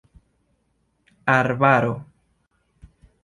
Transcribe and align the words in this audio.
arbaro 1.35 1.93